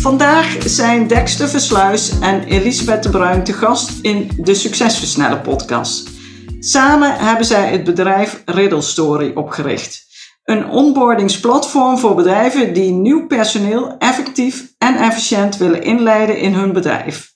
[0.00, 6.10] Vandaag zijn Dexter Versluis en Elisabeth de Bruin te gast in de Succesversneller podcast.
[6.58, 10.06] Samen hebben zij het bedrijf Riddle Story opgericht.
[10.44, 17.32] Een onboardingsplatform voor bedrijven die nieuw personeel effectief en efficiënt willen inleiden in hun bedrijf.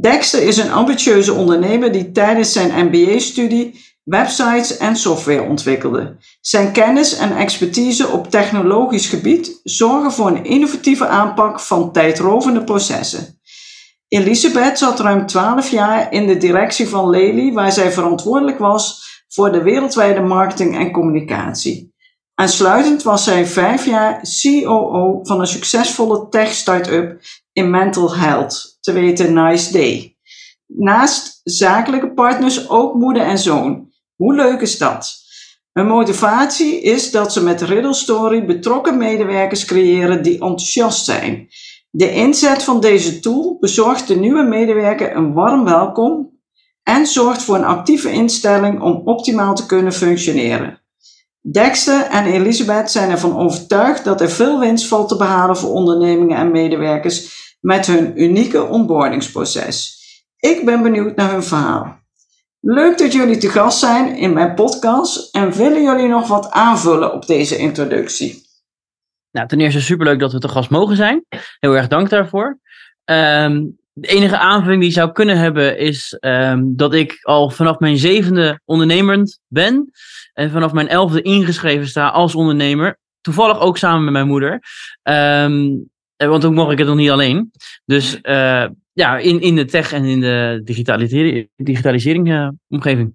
[0.00, 6.16] Dexter is een ambitieuze ondernemer die tijdens zijn MBA-studie websites en software ontwikkelde.
[6.40, 13.40] Zijn kennis en expertise op technologisch gebied zorgen voor een innovatieve aanpak van tijdrovende processen.
[14.08, 19.52] Elisabeth zat ruim 12 jaar in de directie van Lely, waar zij verantwoordelijk was voor
[19.52, 21.94] de wereldwijde marketing en communicatie.
[22.34, 27.20] Aansluitend was zij vijf jaar COO van een succesvolle tech-startup
[27.52, 30.16] in mental health, te weten Nice Day.
[30.66, 33.89] Naast zakelijke partners ook moeder en zoon.
[34.20, 35.12] Hoe leuk is dat?
[35.72, 41.48] Hun motivatie is dat ze met Riddle Story betrokken medewerkers creëren die enthousiast zijn.
[41.90, 46.38] De inzet van deze tool bezorgt de nieuwe medewerker een warm welkom
[46.82, 50.80] en zorgt voor een actieve instelling om optimaal te kunnen functioneren.
[51.52, 56.36] Dexter en Elisabeth zijn ervan overtuigd dat er veel winst valt te behalen voor ondernemingen
[56.36, 59.98] en medewerkers met hun unieke onboardingsproces.
[60.38, 61.99] Ik ben benieuwd naar hun verhaal.
[62.60, 67.12] Leuk dat jullie te gast zijn in mijn podcast en willen jullie nog wat aanvullen
[67.12, 68.42] op deze introductie?
[69.30, 71.24] Nou, ten eerste superleuk dat we te gast mogen zijn.
[71.58, 72.58] Heel erg dank daarvoor.
[73.04, 77.78] Ehm, de enige aanvulling die ik zou kunnen hebben is ehm, dat ik al vanaf
[77.78, 79.90] mijn zevende ondernemer ben.
[80.32, 82.98] En vanaf mijn elfde ingeschreven sta als ondernemer.
[83.20, 84.62] Toevallig ook samen met mijn moeder.
[85.02, 87.50] Um, want ook mocht ik het nog niet alleen.
[87.84, 88.66] Dus uh,
[89.00, 93.14] ja, in, in de tech en in de digitalisering, digitalisering uh, omgeving.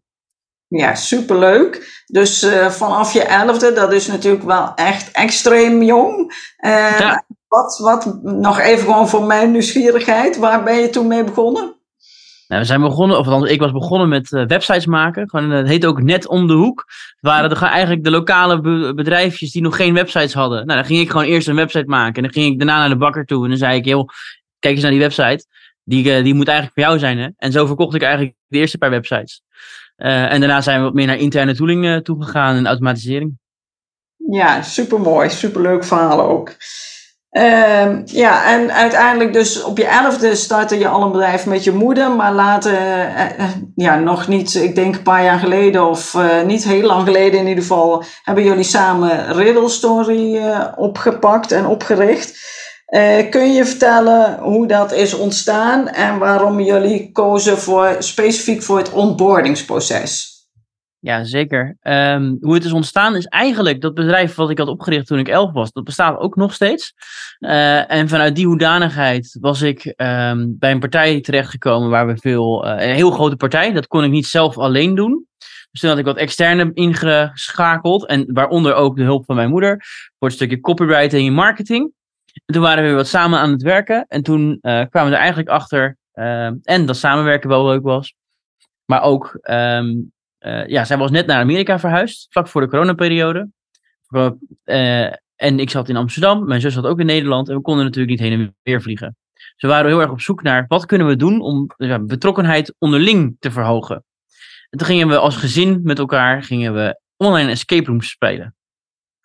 [0.67, 2.03] Ja, superleuk.
[2.05, 6.33] Dus uh, vanaf je elfde, dat is natuurlijk wel echt extreem jong.
[6.65, 7.25] Uh, ja.
[7.47, 11.75] wat, wat, nog even gewoon voor mijn nieuwsgierigheid, waar ben je toen mee begonnen?
[12.47, 15.29] Nou, we zijn begonnen, of althans, ik was begonnen met uh, websites maken.
[15.29, 16.83] Gewoon, het heet ook Net om de Hoek.
[16.87, 20.65] Het waren de, eigenlijk de lokale be bedrijfjes die nog geen websites hadden.
[20.65, 22.15] Nou, dan ging ik gewoon eerst een website maken.
[22.15, 23.43] En dan ging ik daarna naar de bakker toe.
[23.43, 24.09] En dan zei ik, joh,
[24.59, 25.45] kijk eens naar die website.
[25.87, 27.17] Die, uh, die moet eigenlijk voor jou zijn.
[27.17, 27.27] Hè?
[27.37, 29.43] En zo verkocht ik eigenlijk de eerste paar websites.
[29.97, 33.37] Uh, en daarna zijn we wat meer naar interne tooling uh, toegegaan en automatisering.
[34.29, 35.29] Ja, supermooi.
[35.29, 36.55] Superleuk verhaal ook.
[37.31, 41.71] Uh, ja, en uiteindelijk dus op je elfde startte je al een bedrijf met je
[41.71, 42.79] moeder, maar later,
[43.75, 47.47] ja, nog niet, ik denk een paar jaar geleden of niet heel lang geleden in
[47.47, 50.41] ieder geval, hebben jullie samen Riddle Story
[50.75, 52.39] opgepakt en opgericht.
[52.89, 58.77] Uh, kun je vertellen hoe dat is ontstaan en waarom jullie kozen voor, specifiek voor
[58.77, 60.33] het onboardingsproces?
[60.99, 61.77] Ja, zeker.
[61.81, 65.27] Um, hoe het is ontstaan is eigenlijk dat bedrijf wat ik had opgericht toen ik
[65.27, 66.93] elf was, dat bestaat ook nog steeds.
[67.39, 72.65] Uh, en vanuit die hoedanigheid was ik um, bij een partij terechtgekomen waar we veel,
[72.65, 75.27] uh, een heel grote partij, dat kon ik niet zelf alleen doen.
[75.71, 79.85] Dus toen had ik wat externe ingeschakeld en waaronder ook de hulp van mijn moeder
[80.19, 81.91] voor het stukje copywriting en marketing.
[82.45, 84.05] En toen waren we weer wat samen aan het werken.
[84.07, 85.97] En toen uh, kwamen we er eigenlijk achter.
[86.13, 88.13] Uh, en dat samenwerken wel leuk was.
[88.85, 92.27] Maar ook, um, uh, ja, zij was net naar Amerika verhuisd.
[92.29, 93.49] Vlak voor de coronaperiode.
[95.35, 96.45] en ik zat in Amsterdam.
[96.45, 97.49] Mijn zus zat ook in Nederland.
[97.49, 99.15] En we konden natuurlijk niet heen en weer vliegen.
[99.33, 102.75] Dus we waren heel erg op zoek naar wat kunnen we doen om ja, betrokkenheid
[102.77, 104.03] onderling te verhogen.
[104.69, 108.55] En toen gingen we als gezin met elkaar gingen we online escape rooms spelen.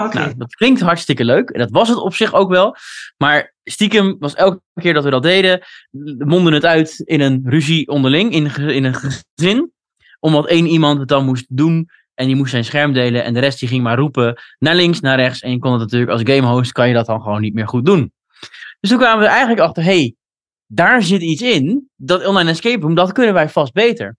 [0.09, 1.51] Nou, dat klinkt hartstikke leuk.
[1.51, 2.77] En dat was het op zich ook wel.
[3.17, 5.63] Maar stiekem was elke keer dat we dat deden,
[6.19, 9.73] monden het uit in een ruzie onderling, in, in een gezin.
[10.21, 11.89] Omdat één iemand het dan moest doen.
[12.15, 13.25] En die moest zijn scherm delen.
[13.25, 15.41] En de rest die ging maar roepen naar links, naar rechts.
[15.41, 17.85] En je kon het natuurlijk als gamehost, kan je dat dan gewoon niet meer goed
[17.85, 18.13] doen.
[18.81, 20.15] Dus toen kwamen we eigenlijk achter, hey,
[20.67, 21.89] daar zit iets in.
[21.97, 24.17] Dat online escape room, dat kunnen wij vast beter.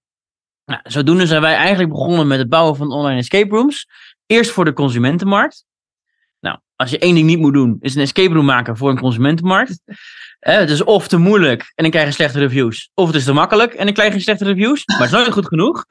[0.65, 3.87] Nou, zodoende zijn wij eigenlijk begonnen met het bouwen van online escape rooms.
[4.25, 5.65] Eerst voor de consumentenmarkt.
[6.81, 9.81] Als je één ding niet moet doen, is een escape room maken voor een consumentenmarkt.
[10.39, 12.89] Eh, het is of te moeilijk en dan krijg je slechte reviews.
[12.93, 14.85] Of het is te makkelijk en dan krijg je slechte reviews.
[14.85, 15.85] Maar het is nooit goed genoeg.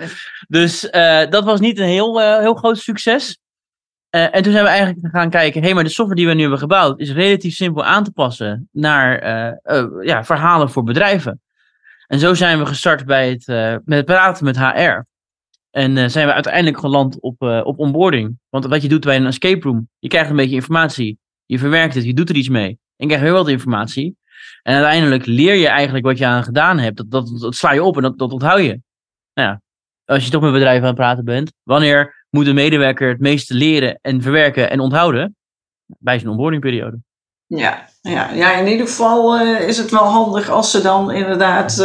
[0.49, 3.39] Dus uh, dat was niet een heel, uh, heel groot succes.
[4.11, 6.35] Uh, en toen zijn we eigenlijk gaan kijken, hé, hey, maar de software die we
[6.35, 9.25] nu hebben gebouwd is relatief simpel aan te passen naar
[10.03, 11.41] ja, verhalen voor bedrijven.
[12.07, 13.47] En zo zijn we gestart bij het,
[13.85, 15.05] met het praten met HR.
[15.71, 18.39] En zijn we uiteindelijk geland op, op onboarding.
[18.49, 21.95] Want wat je doet bij een escape room, je krijgt een beetje informatie, je verwerkt
[21.95, 22.69] het, je doet er iets mee.
[22.69, 24.17] En je krijgt weer wat informatie.
[24.63, 27.11] En uiteindelijk leer je eigenlijk wat je aan gedaan hebt.
[27.11, 28.81] Dat, dat, sla je op en dat, dat onthoud je.
[29.35, 29.61] Nou ja,
[30.05, 33.55] als je toch met bedrijven aan het praten bent, wanneer moet de medewerker het meeste
[33.55, 35.37] leren en verwerken en onthouden?
[35.87, 36.99] Bij zijn onboardingperiode.
[37.47, 41.79] Ja, ja, ja, in ieder geval uh, is het wel handig als ze dan inderdaad.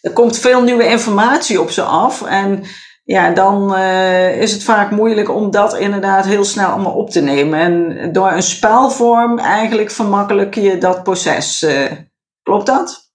[0.00, 2.22] Er komt veel nieuwe informatie op ze af.
[2.22, 2.64] En
[3.02, 7.20] ja, dan uh, is het vaak moeilijk om dat inderdaad heel snel allemaal op te
[7.20, 7.58] nemen.
[7.60, 11.66] En door een spelvorm eigenlijk vermakkelijk je dat proces.
[12.42, 13.10] klopt dat?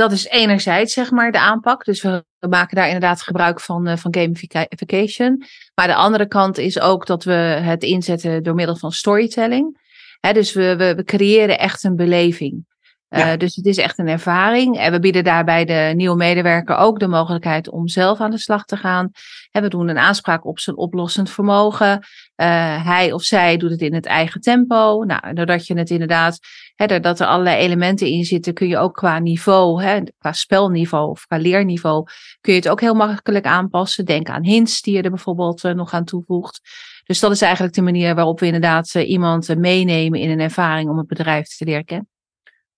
[0.00, 1.84] Dat is enerzijds zeg maar de aanpak.
[1.84, 5.44] Dus we maken daar inderdaad gebruik van, uh, van gamification.
[5.74, 9.78] Maar de andere kant is ook dat we het inzetten door middel van storytelling.
[10.20, 12.66] dus we, we creëren echt een beleving.
[13.10, 14.78] Uh, dus het is echt een ervaring.
[14.78, 18.64] En we bieden daarbij de nieuwe medewerker ook de mogelijkheid om zelf aan de slag
[18.64, 19.10] te gaan.
[19.50, 21.90] En we doen een aanspraak op zijn oplossend vermogen.
[21.90, 25.04] Uh, hij of zij doet het in het eigen tempo.
[25.04, 26.38] Nou, doordat je het inderdaad,
[26.74, 31.10] hè, dat er allerlei elementen in zitten, kun je ook qua niveau, hè, qua spelniveau
[31.10, 32.04] of qua leerniveau,
[32.40, 34.04] kun je het ook heel makkelijk aanpassen.
[34.04, 36.60] Denk aan hints die je er bijvoorbeeld uh, nog aan toevoegt.
[37.04, 40.98] Dus dat is eigenlijk de manier waarop we inderdaad iemand meenemen in een ervaring om
[40.98, 42.08] het bedrijf te leren kennen.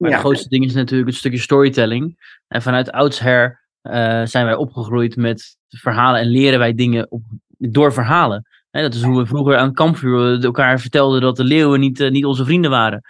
[0.02, 2.16] Maar het grootste ding is natuurlijk het stukje storytelling.
[2.48, 3.92] En vanuit oudsher uh,
[4.24, 7.22] zijn wij opgegroeid met verhalen en leren wij dingen op,
[7.58, 8.46] door verhalen.
[8.70, 12.10] dat is hoe we vroeger aan het kampvuur elkaar vertelden dat de leeuwen niet, uh,
[12.10, 13.02] niet onze vrienden waren.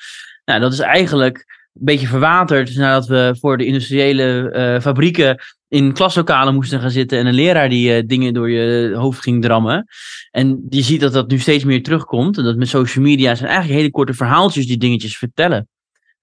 [0.44, 1.36] Nou, dat is eigenlijk
[1.74, 7.18] een beetje verwaterd nadat we voor de industriële uh, fabrieken in klaslokalen moesten gaan zitten
[7.18, 9.86] en een leraar die dingen door je hoofd ging drammen.
[10.30, 12.38] En je ziet dat dat nu steeds meer terugkomt.
[12.38, 15.68] En dat met social media zijn eigenlijk hele korte verhaaltjes die dingetjes vertellen.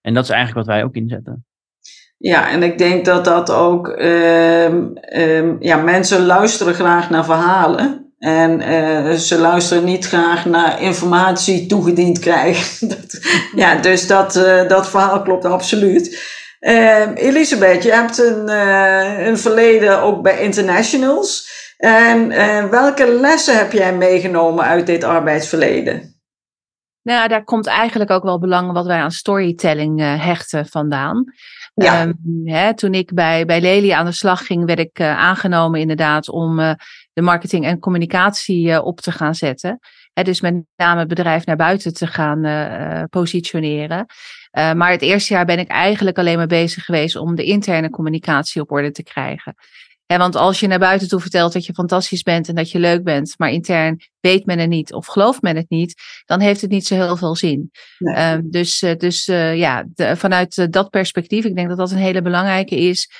[0.01, 1.45] En dat is eigenlijk wat wij ook inzetten.
[2.17, 8.13] Ja, en ik denk dat dat ook, uh, uh, ja, mensen luisteren graag naar verhalen.
[8.19, 12.97] En uh, ze luisteren niet graag naar informatie toegediend krijgen.
[13.55, 16.19] ja, dus dat, uh, dat verhaal klopt absoluut.
[16.59, 21.57] Ehm, Elisabeth, je hebt een, uh, een verleden ook bij internationals.
[21.77, 22.29] En
[22.69, 26.18] welke lessen heb jij meegenomen uit dit arbeidsverleden?
[27.01, 31.23] Nou, daar komt eigenlijk ook wel belang wat wij aan storytelling uh, hechten vandaan.
[31.73, 32.01] Ja.
[32.01, 35.79] Um, hè, toen ik bij, bij Lely aan de slag ging, werd ik uh, aangenomen
[35.79, 36.71] inderdaad om uh,
[37.13, 39.79] de marketing en communicatie op te gaan zetten.
[40.13, 42.41] Hè, dus met name het bedrijf naar buiten te gaan
[43.09, 44.05] positioneren.
[44.51, 48.61] maar het eerste jaar ben ik eigenlijk alleen maar bezig geweest om de interne communicatie
[48.61, 49.55] op orde te krijgen.
[50.17, 53.03] Want als je naar buiten toe vertelt dat je fantastisch bent en dat je leuk
[53.03, 56.69] bent, maar intern weet men het niet of gelooft men het niet, dan heeft het
[56.69, 57.71] niet zo heel veel zin.
[57.97, 58.33] Nee.
[58.33, 61.91] Um, dus uh, dus uh, ja, de, vanuit uh, dat perspectief, ik denk dat dat
[61.91, 63.11] een hele belangrijke is,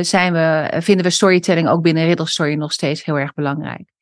[0.00, 3.92] zijn we, vinden we storytelling ook binnen Riddle Story nog steeds heel erg belangrijk.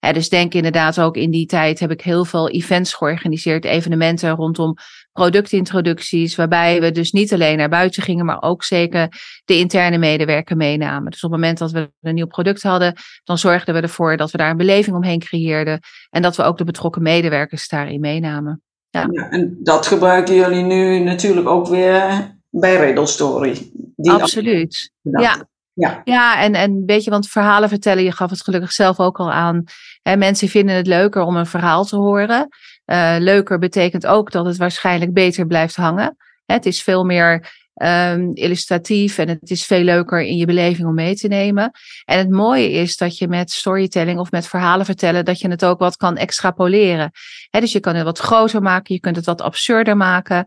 [0.00, 4.30] Ja, dus denk inderdaad ook in die tijd heb ik heel veel events georganiseerd, evenementen
[4.30, 4.74] rondom
[5.14, 9.08] productintroducties, waarbij we dus niet alleen naar buiten gingen, maar ook zeker
[9.44, 11.10] de interne medewerker meenamen.
[11.10, 12.94] Dus op het moment dat we een nieuw product hadden,
[13.24, 15.80] dan zorgden we ervoor dat we daar een beleving omheen creëerden
[16.10, 18.62] en dat we ook de betrokken medewerkers daarin meenamen.
[18.90, 19.08] Ja.
[19.10, 23.70] ja en dat gebruiken jullie nu natuurlijk ook weer bij Riddle Story.
[23.96, 24.92] Die Absoluut.
[25.02, 29.00] Ja, ja, ja en, en weet je, want verhalen vertellen, je gaf het gelukkig zelf
[29.00, 29.64] ook al aan.
[30.02, 32.48] Hè, mensen vinden het leuker om een verhaal te horen.
[32.86, 36.16] Uh, leuker betekent ook dat het waarschijnlijk beter blijft hangen.
[36.46, 40.94] Het is veel meer um, illustratief en het is veel leuker in je beleving om
[40.94, 41.70] mee te nemen.
[42.04, 45.64] En het mooie is dat je met storytelling of met verhalen vertellen, dat je het
[45.64, 47.10] ook wat kan extrapoleren.
[47.50, 50.44] Dus je kan het wat groter maken, je kunt het wat absurder maken.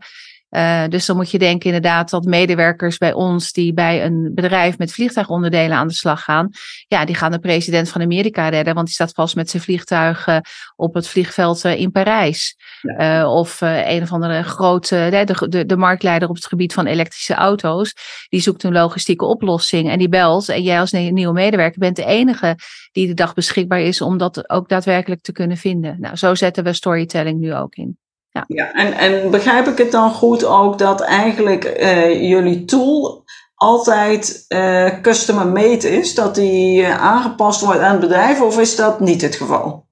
[0.50, 4.78] Uh, dus dan moet je denken inderdaad dat medewerkers bij ons die bij een bedrijf
[4.78, 6.48] met vliegtuigonderdelen aan de slag gaan,
[6.86, 10.26] ja, die gaan de president van Amerika redden, want die staat vast met zijn vliegtuig
[10.26, 10.36] uh,
[10.76, 12.56] op het vliegveld uh, in Parijs.
[12.80, 13.30] Ja.
[13.30, 17.94] of een of andere grote, de, de, de marktleider op het gebied van elektrische auto's,
[18.28, 20.48] die zoekt een logistieke oplossing en die belt.
[20.48, 22.56] En jij als nieuwe medewerker bent de enige
[22.92, 25.96] die de dag beschikbaar is om dat ook daadwerkelijk te kunnen vinden.
[26.00, 27.98] Nou, zo zetten we storytelling nu ook in.
[28.30, 28.44] Ja.
[28.48, 34.44] ja en, en begrijp ik het dan goed ook dat eigenlijk uh, jullie tool altijd
[34.48, 36.14] uh, customer made is?
[36.14, 39.86] Dat die uh, aangepast wordt aan het bedrijf of is dat niet het geval?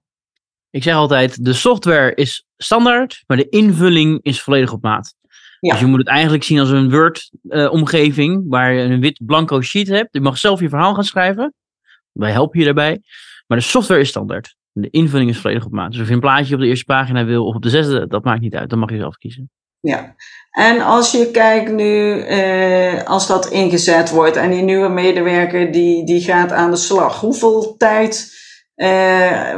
[0.71, 5.15] Ik zeg altijd, de software is standaard, maar de invulling is volledig op maat.
[5.61, 5.71] Ja.
[5.71, 9.89] Dus je moet het eigenlijk zien als een Word-omgeving waar je een wit blanco sheet
[9.89, 10.09] hebt.
[10.11, 11.55] Je mag zelf je verhaal gaan schrijven.
[12.13, 13.03] Wij helpen je daarbij.
[13.47, 14.56] Maar de software is standaard.
[14.79, 15.93] De invulling is volledig op maat.
[15.93, 18.25] Dus of je een plaatje op de eerste pagina wil of op de zesde, dat
[18.25, 18.71] maakt niet uit.
[18.71, 19.51] Dan mag je zelf kiezen.
[19.81, 20.15] Ja,
[20.51, 26.05] en als je kijkt nu, eh, als dat ingezet wordt en die nieuwe medewerker die,
[26.05, 28.35] die gaat aan de slag, hoeveel tijd
[28.75, 29.57] eh,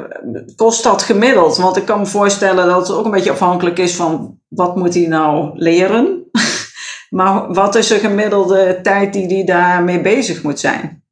[0.56, 1.56] kost dat gemiddeld?
[1.56, 4.94] Want ik kan me voorstellen dat het ook een beetje afhankelijk is van wat moet
[4.94, 6.30] hij nou leren?
[7.10, 11.02] maar wat is de gemiddelde tijd die hij daarmee bezig moet zijn?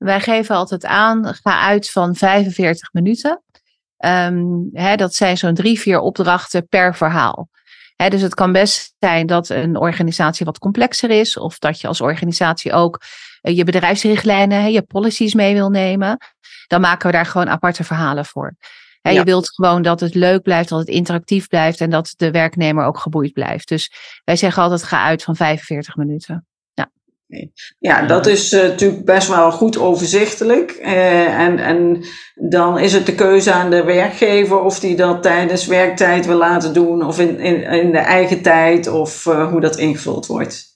[0.00, 3.42] Wij geven altijd aan, ga uit van 45 minuten.
[3.96, 7.48] Ehm, hè, dat zijn zo'n drie, vier opdrachten per verhaal.
[8.08, 12.00] Dus het kan best zijn dat een organisatie wat complexer is, of dat je als
[12.00, 13.02] organisatie ook
[13.40, 16.18] eh, je bedrijfsrichtlijnen, je policies mee wil nemen.
[16.66, 18.56] Dan maken we daar gewoon aparte verhalen voor.
[19.02, 22.84] Je wilt gewoon dat het leuk blijft, dat het interactief blijft en dat de werknemer
[22.84, 23.68] ook geboeid blijft.
[23.68, 23.92] Dus
[24.24, 26.46] wij zeggen altijd ga uit van 45 minuten.
[27.78, 30.78] Ja, dat is uh, natuurlijk best wel goed overzichtelijk.
[30.80, 35.66] Uh, en, en dan is het de keuze aan de werkgever of die dat tijdens
[35.66, 39.76] werktijd wil laten doen, of in, in, in de eigen tijd, of uh, hoe dat
[39.76, 40.68] ingevuld wordt.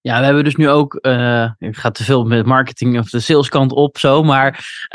[0.00, 0.94] Ja, we hebben dus nu ook,
[1.58, 4.46] ik ga te veel met marketing of de saleskant op zo, maar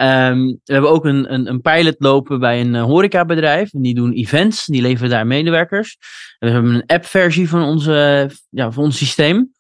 [0.01, 3.73] um, we hebben ook een, een, een pilot lopen bij een horecabedrijf.
[3.73, 5.97] En die doen events, die leveren daar medewerkers.
[6.39, 9.53] En we hebben een app-versie van, onze, ja, van ons systeem.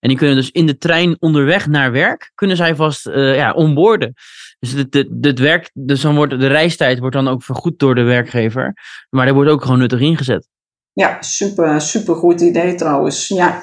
[0.00, 3.52] En die kunnen dus in de trein onderweg naar werk, kunnen zij vast uh, ja,
[3.52, 4.14] onboorden.
[4.58, 8.02] Dus, het, het werk, dus dan wordt de reistijd wordt dan ook vergoed door de
[8.02, 8.74] werkgever.
[9.10, 10.48] Maar dat wordt ook gewoon nuttig ingezet.
[10.92, 13.28] Ja, super, super goed idee trouwens.
[13.28, 13.62] Ja.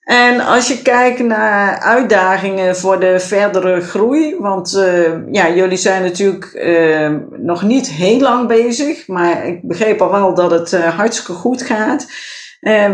[0.00, 6.02] En als je kijkt naar uitdagingen voor de verdere groei, want uh, ja, jullie zijn
[6.02, 11.32] natuurlijk uh, nog niet heel lang bezig, maar ik begreep al wel dat het hartstikke
[11.32, 12.06] goed gaat.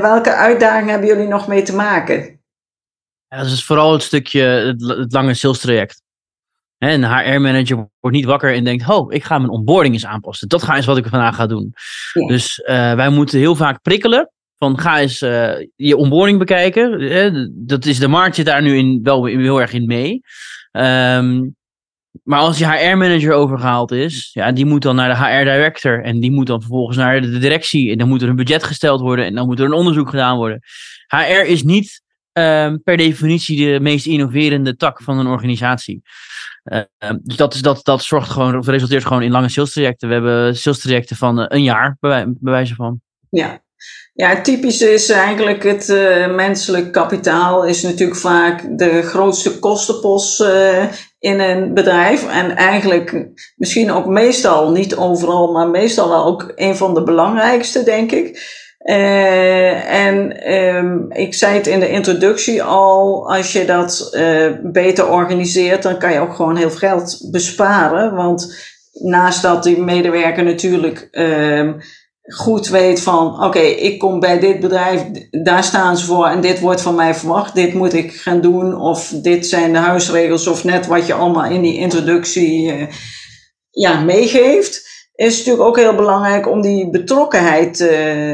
[0.00, 2.33] welke uitdagingen hebben jullie nog mee te maken?
[3.34, 6.02] Ja, dat is vooral het stukje, het, lange sales traject.
[6.78, 10.48] En een HR-manager wordt niet wakker en denkt, oh, ik ga mijn onboarding eens aanpassen.
[10.48, 11.72] Dat ga eens wat ik vandaag ga doen.
[12.12, 12.26] Ja.
[12.26, 14.30] Dus uh, wij moeten heel vaak prikkelen.
[14.56, 17.00] Van ga eens uh, je onboarding bekijken.
[17.00, 20.20] Uh, dat is de markt zit daar nu in, wel heel erg in mee.
[20.72, 21.56] Um,
[22.22, 26.02] maar als je HR-manager overgehaald is, ja, die moet dan naar de HR-director.
[26.02, 27.90] En die moet dan vervolgens naar de directie.
[27.90, 29.24] En dan moet er een budget gesteld worden.
[29.24, 30.60] En dan moet er een onderzoek gedaan worden.
[31.06, 32.02] HR is niet
[32.38, 36.02] um, per definitie de meest innoverende tak van een organisatie.
[36.64, 36.80] Uh,
[37.22, 40.08] dus dat, is, dat, dat zorgt gewoon, of resulteert gewoon in lange sales trajecten.
[40.08, 43.00] We hebben sales trajecten van uh, een jaar, bij, wijze van.
[43.30, 43.62] Ja.
[44.14, 50.84] Ja, typisch is eigenlijk het uh, menselijk kapitaal is natuurlijk vaak de grootste kostenpost uh,
[51.18, 52.28] in een bedrijf.
[52.28, 57.82] En eigenlijk misschien ook meestal, niet overal, maar meestal wel ook een van de belangrijkste,
[57.82, 58.62] denk ik.
[58.84, 65.08] Uh, en um, ik zei het in de introductie al, als je dat uh, beter
[65.08, 68.14] organiseert, dan kan je ook gewoon heel veel geld besparen.
[68.14, 68.56] Want
[68.92, 71.80] naast dat die medewerker natuurlijk um,
[72.22, 76.60] goed weet van, oké, ik kom bij dit bedrijf, daar staan ze voor en dit
[76.60, 80.64] wordt van mij verwacht, dit moet ik gaan doen, of dit zijn de huisregels, of
[80.64, 82.86] net wat je allemaal in die introductie uh,
[83.70, 87.88] ja, meegeeft is natuurlijk ook heel belangrijk om die betrokkenheid uh,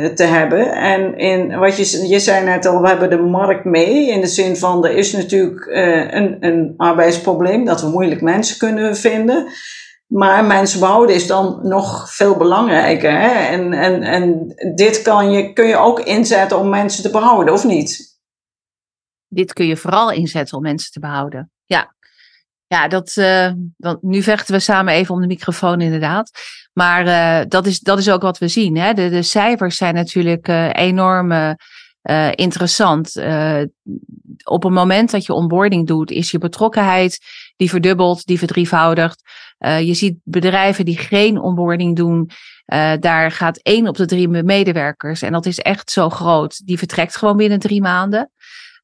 [0.07, 0.73] te hebben.
[0.73, 4.09] En in wat je, je zei net al, we hebben de markt mee.
[4.09, 8.59] In de zin van er is natuurlijk uh, een, een arbeidsprobleem dat we moeilijk mensen
[8.59, 9.47] kunnen vinden.
[10.07, 13.21] Maar mensen behouden is dan nog veel belangrijker.
[13.21, 13.29] Hè?
[13.29, 17.65] En, en, en dit kan je, kun je ook inzetten om mensen te behouden, of
[17.65, 18.19] niet?
[19.29, 21.51] Dit kun je vooral inzetten om mensen te behouden.
[21.65, 21.95] Ja,
[22.67, 26.31] ja, dat, uh, want nu vechten we samen even om de microfoon inderdaad.
[26.81, 28.77] Maar uh, dat, is, dat is ook wat we zien.
[28.77, 28.95] Hè?
[28.95, 31.57] De, de cijfers zijn natuurlijk uh, enorm
[32.35, 33.17] interessant.
[34.45, 37.19] op het moment dat je onboarding doet, is je betrokkenheid
[37.57, 39.23] die verdubbelt, die verdrievoudigt.
[39.59, 42.31] je ziet bedrijven die geen onboarding doen.
[43.01, 47.17] daar gaat één op de drie medewerkers, en dat is echt zo groot, die vertrekt
[47.17, 48.31] gewoon binnen drie maanden.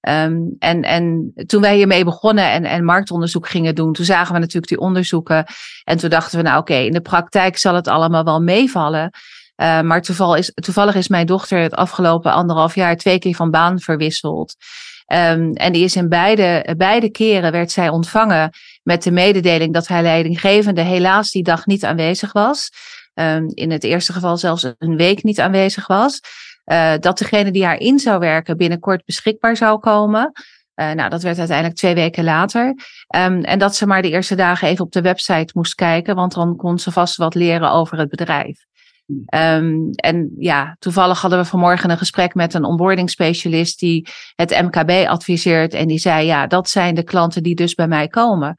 [0.08, 4.38] Um, en, en toen wij hiermee begonnen en, en marktonderzoek gingen doen, toen zagen we
[4.38, 5.44] natuurlijk die onderzoeken.
[5.84, 9.10] En toen dachten we, nou oké, in de praktijk zal het allemaal wel meevallen.
[9.56, 13.50] Uh, maar toevallig is, toevallig is mijn dochter het afgelopen anderhalf jaar twee keer van
[13.50, 14.54] baan verwisseld.
[15.12, 18.50] Um, en die is in beide, beide keren werd zij ontvangen
[18.82, 22.70] met de mededeling dat haar leidinggevende helaas die dag niet aanwezig was.
[23.54, 26.20] In het eerste geval zelfs een week niet aanwezig was.
[26.72, 30.32] Uh, dat degene die haar in zou werken binnenkort beschikbaar zou komen.
[30.74, 32.66] Uh, nou, dat werd uiteindelijk twee weken later.
[33.16, 36.34] Um, en dat ze maar de eerste dagen even op de website moest kijken, want
[36.34, 38.64] dan kon ze vast wat leren over het bedrijf.
[39.34, 44.62] Um, en ja, toevallig hadden we vanmorgen een gesprek met een onboarding specialist die het
[44.62, 45.74] MKB adviseert.
[45.74, 48.56] En die zei, ja, dat zijn de klanten die dus bij mij komen.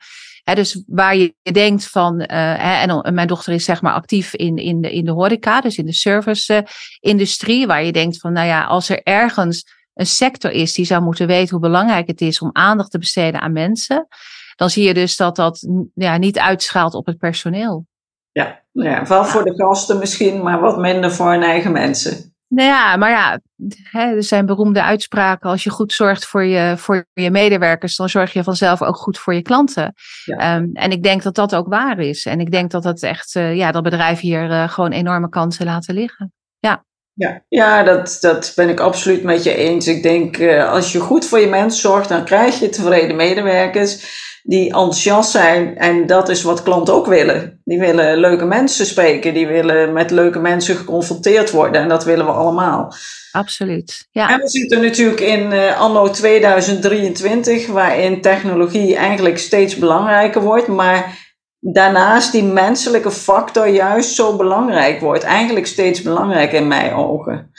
[0.56, 4.82] Dus waar je denkt van, uh, en mijn dochter is zeg maar actief in, in,
[4.82, 8.90] de, in de horeca, dus in de service-industrie, waar je denkt van, nou ja, als
[8.90, 12.92] er ergens een sector is die zou moeten weten hoe belangrijk het is om aandacht
[12.92, 14.08] te besteden aan mensen,
[14.56, 17.86] dan zie je dus dat dat ja, niet uitschaalt op het personeel.
[18.32, 22.37] Ja, ja, wel voor de gasten misschien, maar wat minder voor hun eigen mensen.
[22.50, 23.40] Nou ja, maar ja,
[23.84, 25.50] hè, er zijn beroemde uitspraken.
[25.50, 29.20] Als je goed zorgt voor je, voor je medewerkers, dan zorg je vanzelf ook goed
[29.20, 29.94] voor je klanten.
[30.26, 32.26] Ehm, en ik denk dat dat ook waar is.
[32.26, 35.66] En ik denk dat dat echt, uh, ja, dat bedrijven hier uh, gewoon enorme kansen
[35.66, 36.34] laten liggen.
[36.60, 36.86] Ja.
[37.14, 39.88] Ja, ja dat, dat ben ik absoluut met je eens.
[39.88, 44.26] Ik denk, uh, als je goed voor je mensen zorgt, dan krijg je tevreden medewerkers
[44.48, 45.78] die enthousiast zijn.
[45.78, 47.62] En dat is wat klanten ook willen.
[47.64, 49.34] Die willen leuke mensen spreken.
[49.34, 51.82] Die willen met leuke mensen geconfronteerd worden.
[51.82, 52.94] En dat willen we allemaal.
[53.32, 54.08] Absoluut.
[54.12, 54.30] Ja.
[54.30, 60.68] En we zitten natuurlijk in uh, anno 2023, waarin technologie eigenlijk steeds belangrijker wordt.
[60.68, 61.18] Maar
[61.60, 65.24] daarnaast die menselijke factor juist zo belangrijk wordt.
[65.24, 67.52] Eigenlijk steeds belangrijker in mijn ogen.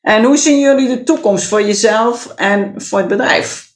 [0.00, 3.69] En hoe zien jullie de toekomst voor jezelf en voor het bedrijf?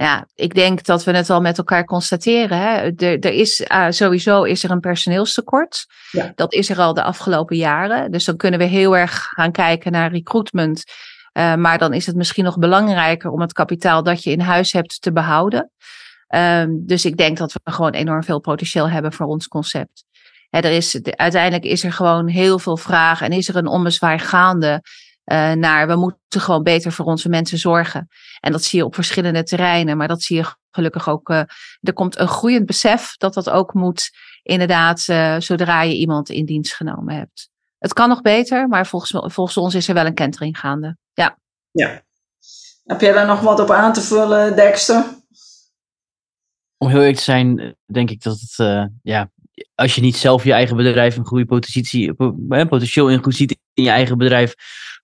[0.00, 2.58] Ja, ik denk dat we het al met elkaar constateren.
[2.58, 2.90] Hè.
[2.96, 5.86] Er, er is, uh, sowieso is er een personeelstekort.
[6.10, 6.32] Ja.
[6.34, 8.10] Dat is er al de afgelopen jaren.
[8.10, 10.84] Dus dan kunnen we heel erg gaan kijken naar recruitment.
[11.32, 14.72] Uh, maar dan is het misschien nog belangrijker om het kapitaal dat je in huis
[14.72, 15.70] hebt te behouden.
[16.34, 20.04] Um, dus ik denk dat we gewoon enorm veel potentieel hebben voor ons concept.
[20.50, 24.18] Hè, er is, uiteindelijk is er gewoon heel veel vraag en is er een ommezwaai
[24.18, 24.82] gaande
[25.24, 28.08] uh, naar we moeten gewoon beter voor onze mensen zorgen.
[28.40, 31.28] En dat zie je op verschillende terreinen, maar dat zie je gelukkig ook.
[31.28, 31.42] Uh,
[31.80, 34.10] er komt een groeiend besef dat dat ook moet,
[34.42, 37.48] inderdaad, uh, zodra je iemand in dienst genomen hebt.
[37.78, 40.96] Het kan nog beter, maar volgens, volgens ons is er wel een kentering gaande.
[41.12, 41.38] Ja.
[41.70, 42.02] ja.
[42.84, 45.04] Heb jij daar nog wat op aan te vullen, Dexter?
[46.76, 49.30] Om heel eerlijk te zijn, denk ik dat het, ja,
[49.74, 52.14] als je niet zelf je eigen bedrijf een goede positie,
[52.68, 54.54] potentieel in goed ziet in je eigen bedrijf,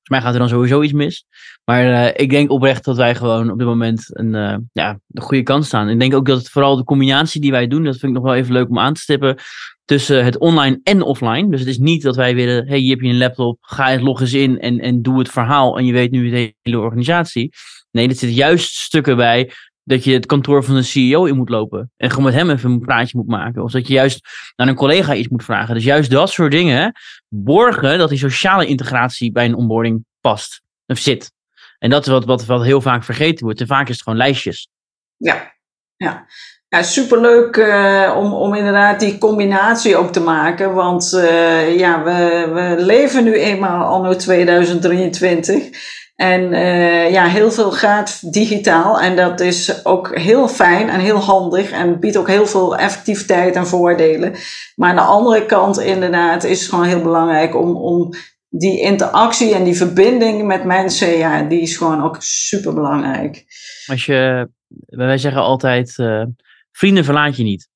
[0.09, 1.25] mij gaat er dan sowieso iets mis.
[1.65, 5.23] Maar uh, ik denk oprecht dat wij gewoon op dit moment een, uh, ja, een
[5.23, 5.89] goede kans staan.
[5.89, 8.27] Ik denk ook dat het vooral de combinatie die wij doen, dat vind ik nog
[8.27, 9.37] wel even leuk om aan te stippen,
[9.85, 11.51] tussen het online en offline.
[11.51, 14.01] Dus het is niet dat wij willen, hey, hier heb je een laptop, ga het
[14.01, 17.53] log eens in en, en doe het verhaal en je weet nu de hele organisatie.
[17.91, 19.53] Nee, er zitten juist stukken bij
[19.87, 21.91] dat je het kantoor van de CEO in moet lopen.
[21.97, 23.63] En gewoon met hem even een praatje moet maken.
[23.63, 24.21] Of dat je juist
[24.57, 25.75] naar een collega iets moet vragen.
[25.75, 26.93] Dus juist dat soort dingen
[27.29, 30.63] borgen dat die sociale integratie bij een onboarding past.
[30.87, 31.33] Of zit.
[31.79, 33.61] En dat is wat, wat, wat heel vaak vergeten wordt.
[33.61, 34.69] En vaak is het gewoon lijstjes.
[35.17, 35.53] Ja,
[35.97, 36.27] ja.
[36.69, 40.75] Ja, superleuk uh, om, om inderdaad die combinatie ook te maken.
[40.75, 45.69] Want uh, ja, we, we leven nu eenmaal anno 2023.
[46.17, 51.19] En uh, ja, heel veel gaat digitaal en dat is ook heel fijn en heel
[51.19, 54.35] handig en biedt ook heel veel effectiviteit en voordelen.
[54.75, 58.11] Maar aan de andere kant inderdaad is het gewoon heel belangrijk om, om
[58.49, 63.45] die interactie en die verbinding met mensen, ja, die is gewoon ook super belangrijk.
[63.87, 64.49] Als je,
[64.87, 66.25] wij zeggen altijd, uh,
[66.73, 67.69] vrienden verlaat je niet.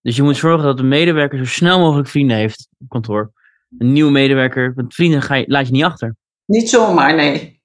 [0.00, 3.32] Dus je moet zorgen dat de medewerker zo snel mogelijk vrienden heeft op kantoor.
[3.78, 6.16] Een nieuwe medewerker, want vrienden ga je, laat je niet achter.
[6.46, 7.61] Niet zomaar, nee.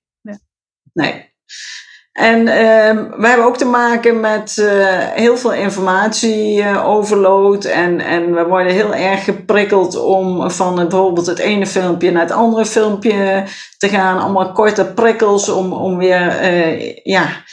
[0.98, 1.26] Nee.
[2.12, 7.66] En uh, we hebben ook te maken met uh, heel veel informatie uh, overload.
[7.66, 12.32] En, en we worden heel erg geprikkeld om van bijvoorbeeld het ene filmpje naar het
[12.32, 13.44] andere filmpje
[13.78, 14.20] te gaan.
[14.20, 17.44] Allemaal korte prikkels om, om weer, uh, ja,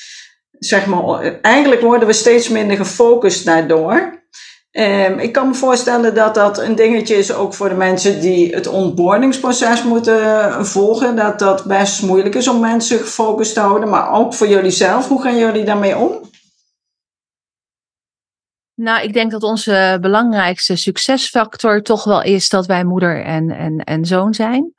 [0.50, 4.23] zeg maar, eigenlijk worden we steeds minder gefocust daardoor.
[4.76, 8.54] Um, ik kan me voorstellen dat dat een dingetje is ook voor de mensen die
[8.54, 11.16] het onboardingsproces moeten volgen.
[11.16, 13.88] Dat dat best moeilijk is om mensen gefocust te houden.
[13.88, 16.30] Maar ook voor jullie zelf, hoe gaan jullie daarmee om?
[18.74, 23.78] Nou, ik denk dat onze belangrijkste succesfactor toch wel is dat wij moeder en, en,
[23.78, 24.74] en zoon zijn.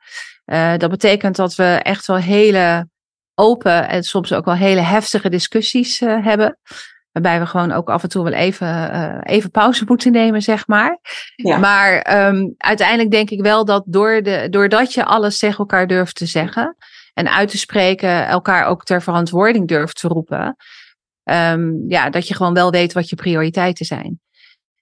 [0.46, 2.88] Uh, dat betekent dat we echt wel hele
[3.34, 6.58] open en soms ook wel hele heftige discussies uh, hebben.
[7.16, 10.66] Waarbij we gewoon ook af en toe wel even, uh, even pauze moeten nemen, zeg
[10.66, 10.98] maar.
[11.36, 11.58] Ja.
[11.58, 16.16] Maar um, uiteindelijk denk ik wel dat door de, doordat je alles tegen elkaar durft
[16.16, 16.76] te zeggen
[17.14, 20.56] en uit te spreken, elkaar ook ter verantwoording durft te roepen,
[21.24, 24.20] um, ja, dat je gewoon wel weet wat je prioriteiten zijn.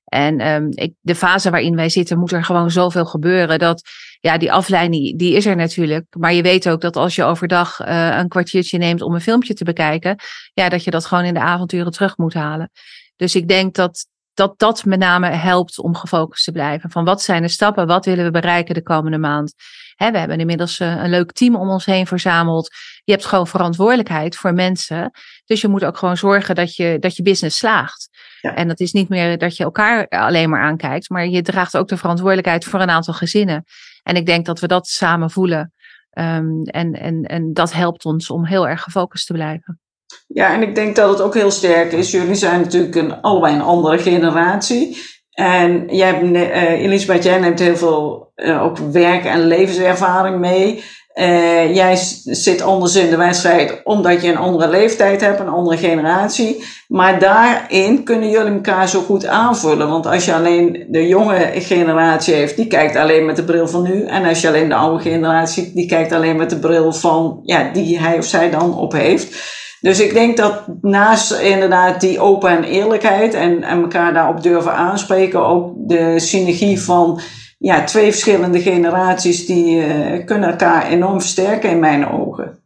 [0.04, 3.58] En um, ik, de fase waarin wij zitten, moet er gewoon zoveel gebeuren.
[3.58, 3.82] Dat
[4.20, 6.06] ja, die afleiding, die is er natuurlijk.
[6.18, 9.54] Maar je weet ook dat als je overdag uh, een kwartiertje neemt om een filmpje
[9.54, 10.16] te bekijken,
[10.52, 12.70] ja, dat je dat gewoon in de avonturen terug moet halen.
[13.16, 16.90] Dus ik denk dat dat dat met name helpt om gefocust te blijven.
[16.90, 17.86] Van wat zijn de stappen?
[17.86, 19.54] Wat willen we bereiken de komende maand?
[19.96, 22.70] We hebben inmiddels eh, een leuk team om ons heen verzameld.
[23.04, 25.10] Je hebt gewoon verantwoordelijkheid voor mensen.
[25.44, 28.08] Dus je moet ook gewoon zorgen dat je, dat je business slaagt.
[28.40, 28.54] Ja.
[28.54, 31.88] En dat is niet meer dat je elkaar alleen maar aankijkt, maar je draagt ook
[31.88, 33.64] de verantwoordelijkheid voor een aantal gezinnen.
[34.02, 35.72] En ik denk dat we dat samen voelen.
[36.18, 39.80] Um, en, en, en dat helpt ons om heel erg gefocust te blijven.
[40.26, 42.10] Ja, en ik denk dat het ook heel sterk is.
[42.10, 44.96] Jullie zijn natuurlijk een, allebei een andere generatie.
[45.30, 50.84] En jij uh, Elisabeth, jij neemt heel veel uh, ook werk- en levenservaring mee.
[51.14, 55.76] Uh, jij zit anders in de wedstrijd omdat je een andere leeftijd hebt, een andere
[55.76, 56.64] generatie.
[56.88, 59.88] Maar daarin kunnen jullie elkaar zo goed aanvullen.
[59.88, 63.82] Want als je alleen de jonge generatie heeft, die kijkt alleen met de bril van
[63.82, 64.04] nu.
[64.04, 67.70] En als je alleen de oude generatie, die kijkt alleen met de bril van, ja,
[67.72, 69.52] die hij of zij dan op heeft.
[69.84, 74.74] Dus ik denk dat naast inderdaad die open en eerlijkheid en, en elkaar daarop durven
[74.74, 77.20] aanspreken, ook de synergie van
[77.58, 82.58] ja, twee verschillende generaties, die uh, kunnen elkaar enorm versterken in mijn ogen.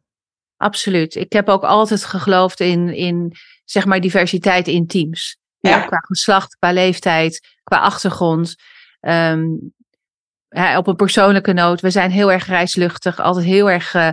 [0.56, 1.14] Absoluut.
[1.14, 3.32] Ik heb ook altijd geloofd in, in
[3.64, 5.38] zeg maar diversiteit in teams.
[5.60, 5.80] Ja.
[5.80, 8.54] qua geslacht, qua leeftijd, qua achtergrond.
[9.00, 9.74] Um,
[10.76, 11.80] op een persoonlijke noot.
[11.80, 14.08] We zijn heel erg reisluchtig, altijd heel erg uh,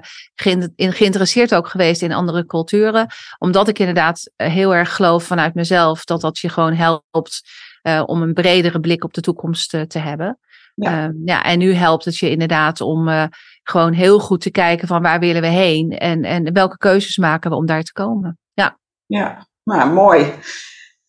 [0.75, 3.07] geïnteresseerd ook geweest in andere culturen.
[3.37, 7.41] Omdat ik inderdaad eh, heel erg geloof vanuit mezelf dat dat je gewoon helpt
[7.83, 10.39] uh, om een bredere blik op de toekomst te hebben.
[10.75, 11.07] Ja.
[11.07, 13.29] Uh, ja, en nu helpt het je inderdaad om
[13.63, 17.49] gewoon heel goed te kijken van waar willen we heen en, en welke keuzes maken
[17.49, 18.37] we om daar te komen.
[18.53, 19.47] Ja, ja.
[19.63, 20.33] nou mooi.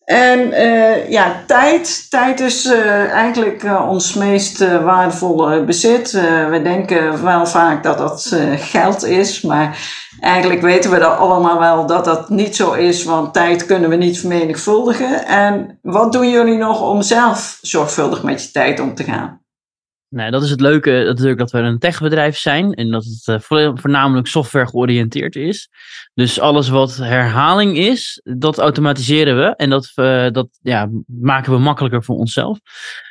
[0.07, 2.09] En uh, ja, tijd.
[2.09, 6.11] Tijd is uh, eigenlijk uh, ons meest waardevolle bezit.
[6.49, 9.77] we denken wel vaak dat dat geld is, maar
[10.19, 13.95] eigenlijk weten we dat allemaal wel dat dat niet zo is, want tijd kunnen we
[13.95, 15.25] niet vermenigvuldigen.
[15.25, 19.41] En wat doen jullie nog om zelf zorgvuldig met je tijd om te gaan?
[20.09, 23.69] Nou, dat is het leuke natuurlijk dat we een techbedrijf zijn en dat het uh,
[23.73, 25.69] voornamelijk software georiënteerd is.
[26.13, 31.59] Dus alles wat herhaling is, dat automatiseren we en dat, uh, dat ja, maken we
[31.59, 32.59] makkelijker voor onszelf.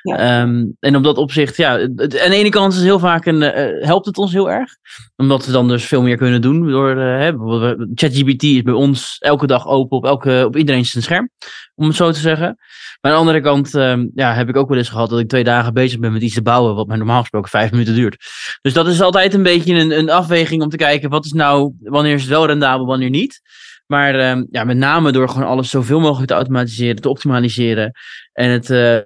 [0.07, 3.43] Um, en op dat opzicht, ja, aan de ene kant is het heel vaak een,
[3.43, 4.71] uh, helpt het ons heel erg,
[5.17, 6.71] omdat we dan dus veel meer kunnen doen.
[6.71, 6.97] Door,
[7.95, 11.31] ChatGPT is bij ons elke dag open op, elke, op iedereen zijn scherm,
[11.75, 12.57] om het zo te zeggen.
[13.01, 15.29] Maar aan de andere kant um, ja, heb ik ook wel eens gehad dat ik
[15.29, 18.17] twee dagen bezig ben met iets te bouwen, wat normaal gesproken vijf minuten duurt.
[18.61, 21.73] Dus dat is altijd een beetje een, een afweging om te kijken wat is nou,
[21.81, 23.41] wanneer is het wel rendabel, wanneer niet.
[23.87, 27.93] Maar um, ja, met name door gewoon alles zoveel mogelijk te automatiseren, te optimaliseren
[28.33, 28.99] en het uh,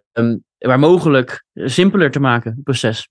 [0.66, 3.08] waar mogelijk simpeler te maken, het proces.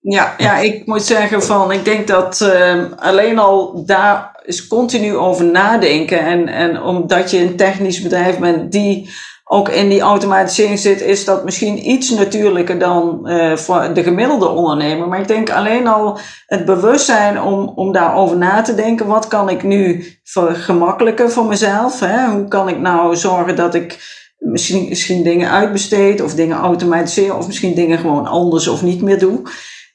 [0.00, 5.16] Ja, ja, ik moet zeggen van, ik denk dat uh, alleen al daar is continu
[5.16, 6.20] over nadenken.
[6.20, 9.10] En, en omdat je een technisch bedrijf bent die
[9.44, 14.48] ook in die automatisering zit, is dat misschien iets natuurlijker dan uh, voor de gemiddelde
[14.48, 15.08] ondernemer.
[15.08, 19.06] Maar ik denk alleen al het bewustzijn om, om daarover na te denken.
[19.06, 20.04] Wat kan ik nu
[20.52, 22.00] gemakkelijker voor mezelf?
[22.00, 22.26] Hè?
[22.26, 23.98] Hoe kan ik nou zorgen dat ik
[24.38, 29.18] misschien, misschien dingen uitbesteed of dingen automatiseer of misschien dingen gewoon anders of niet meer
[29.18, 29.42] doe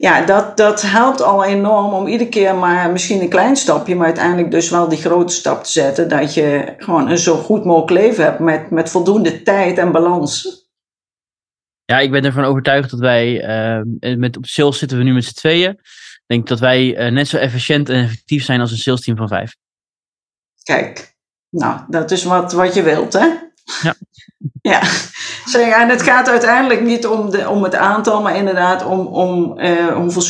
[0.03, 4.05] ja, dat, dat helpt al enorm om iedere keer maar misschien een klein stapje, maar
[4.05, 6.09] uiteindelijk dus wel die grote stap te zetten.
[6.09, 10.61] Dat je gewoon een zo goed mogelijk leven hebt met, met voldoende tijd en balans.
[11.85, 13.43] Ja, ik ben ervan overtuigd dat wij,
[13.99, 15.71] uh, met, op sales zitten we nu met z'n tweeën.
[15.71, 19.17] Ik denk dat wij uh, net zo efficiënt en effectief zijn als een sales team
[19.17, 19.55] van vijf.
[20.63, 21.15] Kijk,
[21.49, 23.27] nou, dat is wat, wat je wilt, hè?
[24.61, 24.81] Ja.
[25.51, 29.59] Ja, en het gaat uiteindelijk niet om, de, om het aantal, maar inderdaad om, om
[29.59, 30.21] uh, hoeveel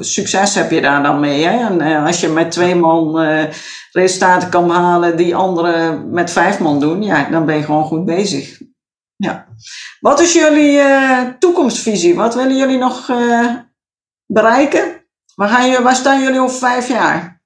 [0.00, 1.46] succes heb je daar dan mee.
[1.46, 3.44] En uh, als je met twee man uh,
[3.92, 8.04] resultaten kan halen die anderen met vijf man doen, ja, dan ben je gewoon goed
[8.04, 8.60] bezig.
[9.16, 9.46] Ja.
[10.00, 10.80] Wat is jullie
[11.38, 12.14] toekomstvisie?
[12.14, 13.10] Wat willen jullie nog
[14.26, 15.04] bereiken?
[15.34, 17.39] Waar, gaan waar staan jullie over vijf jaar?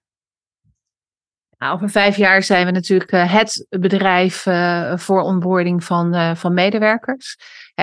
[1.59, 6.35] Nou, over vijf jaar zijn we natuurlijk uh, het bedrijf uh, voor onboarding van, uh,
[6.35, 7.37] van medewerkers.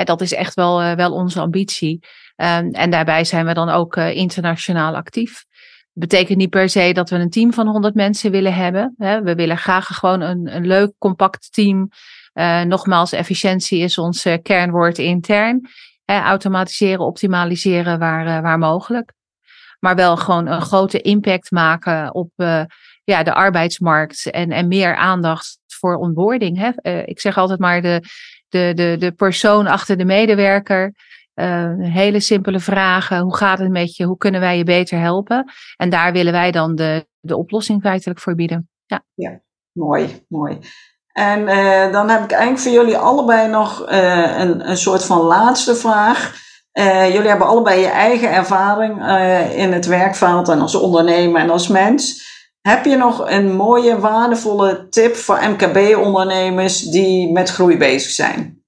[0.04, 2.00] dat is echt wel, wel onze ambitie.
[2.36, 5.46] Um, en daarbij zijn we dan ook internationaal actief.
[5.94, 8.94] Dat betekent niet per se dat we een team van 100 mensen willen hebben.
[8.98, 11.90] We willen graag gewoon een, een leuk, compact team.
[12.68, 15.70] nogmaals, efficiëntie is ons kernwoord intern.
[16.06, 19.14] automatiseren, optimaliseren waar, waar mogelijk.
[19.80, 22.32] Maar wel gewoon een grote impact maken op
[23.12, 26.58] ja, de arbeidsmarkt en, en meer aandacht voor onboarding.
[26.58, 26.70] Hè?
[26.82, 28.04] Uh, ik zeg altijd maar de,
[28.50, 30.94] de, de, de persoon achter de medewerker.
[31.36, 33.20] Uh, hele simpele vragen.
[33.20, 34.06] Hoe gaat het met je?
[34.06, 35.52] Hoe kunnen wij je beter helpen?
[35.78, 38.70] En daar willen wij dan de, de oplossing feitelijk voor bieden.
[38.86, 39.40] Ja, ja
[39.72, 40.60] mooi, mooi.
[41.12, 45.76] En uh, dan heb ik eigenlijk voor jullie allebei nog een, een soort van laatste
[45.76, 46.40] vraag.
[47.14, 48.94] Jullie hebben allebei je eigen ervaring
[49.54, 52.30] in het werkveld en als ondernemer en als mens.
[52.62, 58.64] Heb je nog een mooie, waardevolle tip voor MKB-ondernemers die met groei bezig zijn?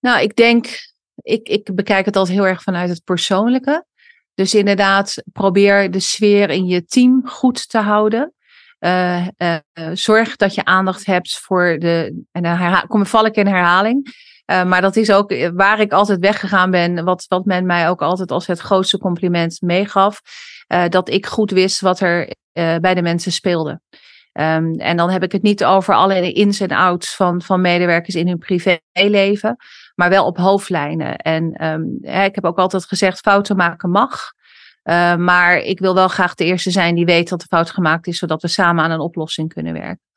[0.00, 0.66] Nou, ik denk,
[1.14, 3.86] ik, ik bekijk het altijd heel erg vanuit het persoonlijke.
[4.34, 8.32] Dus inderdaad, probeer de sfeer in je team goed te houden.
[8.80, 9.58] Uh, uh,
[9.92, 12.24] zorg dat je aandacht hebt voor de.
[12.32, 14.14] En dan kom, val ik in herhaling.
[14.50, 17.04] Uh, maar dat is ook waar ik altijd weggegaan ben.
[17.04, 20.20] Wat, wat men mij ook altijd als het grootste compliment meegaf.
[20.88, 23.80] dat ik goed wist wat er bij de mensen speelde.
[24.32, 28.14] Um, en dan heb ik het niet over alle ins en outs van, van medewerkers
[28.14, 29.56] in hun privéleven.
[29.94, 31.16] Maar wel op hoofdlijnen.
[31.16, 31.52] En
[32.00, 34.32] hè, ik heb ook altijd gezegd: fouten maken mag.
[35.18, 38.18] Maar ik wil wel graag de eerste zijn die weet dat de fout gemaakt is,
[38.18, 40.07] zodat we samen aan een oplossing kunnen werken.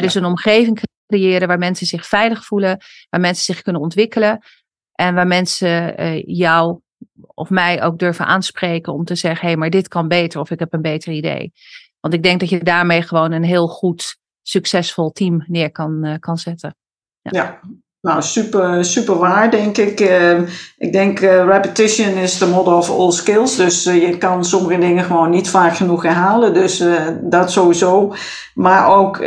[0.00, 2.78] Dus een omgeving creëren waar mensen zich veilig voelen,
[3.10, 4.44] waar mensen zich kunnen ontwikkelen
[4.92, 6.80] en waar mensen uh, jou
[7.34, 10.50] of mij ook durven aanspreken om te zeggen: hé, hey, maar dit kan beter of
[10.50, 11.52] ik heb een beter idee.
[12.00, 16.14] Want ik denk dat je daarmee gewoon een heel goed, succesvol team neer kan, uh,
[16.18, 16.76] kan zetten.
[17.20, 17.30] Ja.
[17.30, 17.60] ja.
[18.02, 20.00] Nou, super, super waar, denk ik.
[20.00, 20.38] Uh,
[20.78, 23.56] ik denk uh, repetition is the mother of all skills.
[23.56, 26.54] Dus uh, je kan sommige dingen gewoon niet vaak genoeg herhalen.
[26.54, 26.84] Dus
[27.20, 28.14] dat sowieso.
[28.54, 29.18] Maar ook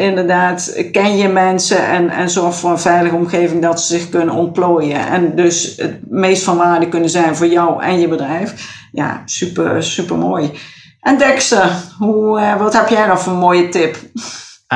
[0.00, 4.34] inderdaad, ken je mensen en, en zorg voor een veilige omgeving dat ze zich kunnen
[4.34, 5.06] ontplooien.
[5.06, 8.78] En dus het meest van waarde kunnen zijn voor jou en je bedrijf.
[8.92, 10.50] Ja, super, super mooi.
[11.00, 13.96] En Dexter, hoe, wat heb jij nog voor een mooie tip?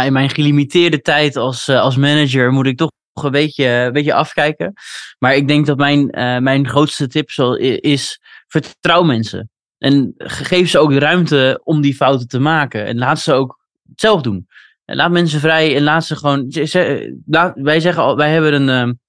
[0.04, 2.90] in mijn gelimiteerde tijd als, als manager moet ik toch
[3.24, 4.72] een beetje, een afkijken.
[5.18, 9.50] Maar ik denk dat mijn, uh, mijn grootste tip zal, is: vertrouw mensen.
[9.78, 12.86] En geef ze ook de ruimte om die fouten te maken.
[12.86, 13.60] En laat ze ook
[13.94, 14.46] zelf doen.
[14.84, 16.52] En laat mensen vrij en laat ze gewoon.
[17.54, 19.00] Wij zeggen al, wij hebben een, um,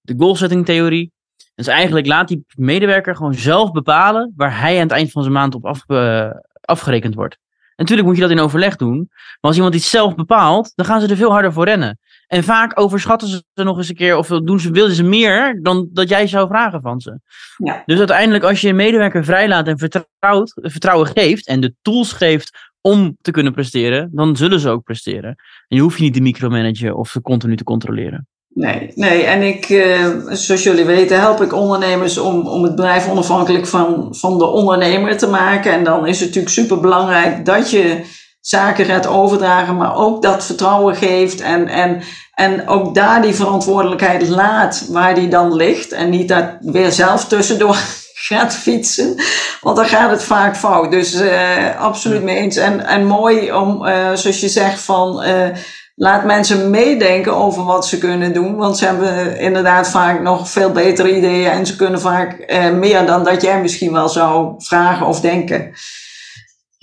[0.00, 1.12] de goalsetting theorie.
[1.54, 5.34] Dus eigenlijk laat die medewerker gewoon zelf bepalen waar hij aan het eind van zijn
[5.34, 7.38] maand op af, uh, afgerekend wordt.
[7.76, 9.06] Natuurlijk moet je dat in overleg doen.
[9.08, 11.98] Maar als iemand iets zelf bepaalt, dan gaan ze er veel harder voor rennen.
[12.26, 15.88] En vaak overschatten ze nog eens een keer, of doen ze, willen ze meer dan
[15.92, 17.20] dat jij zou vragen van ze.
[17.56, 17.82] Ja.
[17.86, 22.50] Dus uiteindelijk, als je een medewerker vrijlaat en vertrouwt, vertrouwen geeft en de tools geeft
[22.80, 25.34] om te kunnen presteren, dan zullen ze ook presteren.
[25.68, 28.28] En je hoeft je niet te micromanagen of ze continu te controleren.
[28.48, 33.08] Nee, nee, en ik, uh, zoals jullie weten, help ik ondernemers om, om het bedrijf
[33.08, 35.72] onafhankelijk van, van de ondernemer te maken.
[35.72, 38.04] En dan is het natuurlijk super belangrijk dat je
[38.48, 42.02] zaken gaat overdragen, maar ook dat vertrouwen geeft en, en,
[42.34, 47.24] en ook daar die verantwoordelijkheid laat waar die dan ligt en niet dat weer zelf
[47.24, 47.76] tussendoor
[48.28, 49.14] gaat fietsen,
[49.60, 50.90] want dan gaat het vaak fout.
[50.90, 52.56] Dus uh, absoluut mee eens.
[52.56, 55.48] En, en mooi om, uh, zoals je zegt, van uh,
[55.94, 60.70] laat mensen meedenken over wat ze kunnen doen, want ze hebben inderdaad vaak nog veel
[60.70, 65.20] betere ideeën en ze kunnen vaak meer dan dat jij misschien wel zou vragen of
[65.20, 65.74] denken.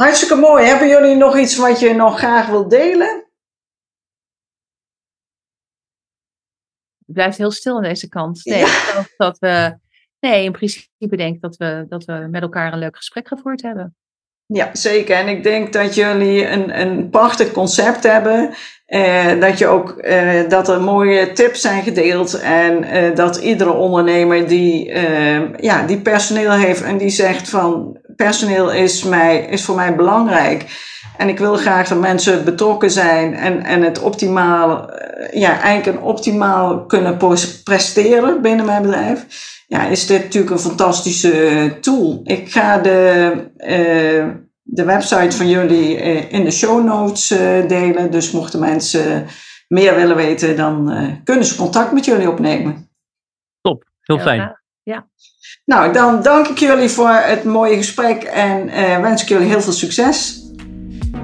[0.04, 0.66] Hartstikke mooi.
[0.66, 3.32] Hebben jullie nog iets wat je nog graag wilt delen?
[7.06, 8.46] Het blijft heel stil aan deze kant.
[8.46, 9.06] Nee, ja.
[9.18, 9.78] dat we,
[10.20, 13.62] nee in principe denk ik dat we, dat we met elkaar een leuk gesprek gevoerd
[13.62, 13.96] hebben.
[14.46, 15.16] Ja, zeker.
[15.16, 18.54] En ik denk dat jullie een, een prachtig concept hebben.
[18.86, 22.40] Eh, dat, je ook, eh, dat er mooie tips zijn gedeeld.
[22.40, 27.98] En eh, dat iedere ondernemer die, eh, ja, die personeel heeft en die zegt van
[28.16, 30.66] personeel is, mij, is voor mij belangrijk.
[31.18, 35.98] En ik wil graag dat mensen betrokken zijn en, en het optimaal, eh, ja, eigenlijk
[35.98, 37.18] een optimaal kunnen
[37.64, 39.52] presteren binnen mijn bedrijf.
[39.68, 42.22] Ja, is dit natuurlijk een fantastische tool.
[42.24, 44.28] Ik ga de, uh,
[44.62, 45.96] de website van jullie
[46.30, 47.28] in de show notes
[47.68, 48.12] delen.
[48.12, 49.26] Dus mochten mensen
[49.68, 52.90] meer willen weten, dan kunnen ze contact met jullie opnemen.
[53.62, 54.62] Top, heel fijn.
[54.84, 55.08] Ja.
[55.66, 59.62] Nou, dan dank ik jullie voor het mooie gesprek en uh, wens ik jullie heel
[59.62, 60.43] veel succes.